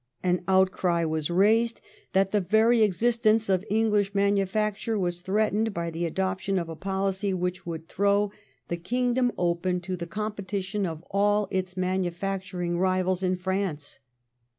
An 0.23 0.43
outcry 0.47 1.05
was 1.05 1.29
raised 1.29 1.79
that 2.13 2.31
the 2.31 2.41
very 2.41 2.81
existence 2.81 3.49
of 3.49 3.63
English 3.69 4.15
manufacture 4.15 4.97
was 4.97 5.21
threatened 5.21 5.75
by 5.75 5.91
the 5.91 6.07
adoption 6.07 6.57
of 6.57 6.67
a 6.69 6.75
policy 6.75 7.35
which 7.35 7.67
would 7.67 7.87
throw 7.87 8.31
this 8.67 8.79
kingdom 8.83 9.31
open 9.37 9.79
to 9.81 9.95
the 9.95 10.07
competition 10.07 10.87
of 10.87 11.03
all 11.11 11.47
its 11.51 11.77
manufacturing 11.77 12.79
rivals 12.79 13.21
in 13.21 13.35
France. 13.35 13.99